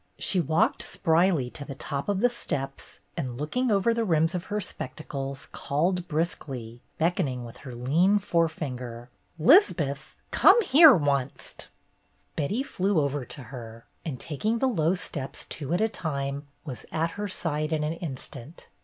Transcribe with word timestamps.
She 0.17 0.39
walked 0.41 0.81
spryly 0.81 1.51
to 1.51 1.63
the 1.63 1.75
top 1.75 2.09
of 2.09 2.21
the 2.21 2.29
steps 2.31 3.01
and 3.15 3.37
looking 3.39 3.69
over 3.69 3.93
the 3.93 4.03
rims 4.03 4.33
of 4.33 4.45
her 4.45 4.59
spectacles, 4.59 5.47
called 5.51 6.07
briskly, 6.07 6.81
beckoning 6.97 7.45
with 7.45 7.57
her 7.57 7.75
lean 7.75 8.17
forefinger: 8.17 9.11
"'Liz'beth, 9.37 10.15
come 10.31 10.59
here 10.63 10.95
oncet!" 10.97 11.67
THE 11.67 11.67
TWINE 11.67 11.81
WASH 11.83 12.37
RAG 12.37 12.39
157 12.39 12.43
Betty 12.43 12.63
flew 12.63 12.99
over 12.99 13.25
to 13.25 13.43
her, 13.55 13.85
and 14.03 14.19
taking 14.19 14.57
the 14.57 14.67
low 14.67 14.95
steps 14.95 15.45
two 15.45 15.71
at 15.71 15.81
a 15.81 15.87
time, 15.87 16.47
was 16.65 16.83
at 16.91 17.11
her 17.11 17.27
side 17.27 17.71
in 17.71 17.83
an 17.83 17.93
instant. 17.93 18.69